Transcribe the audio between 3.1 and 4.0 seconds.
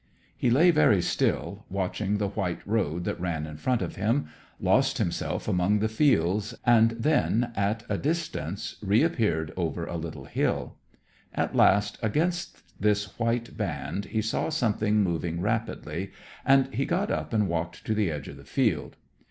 ran in front of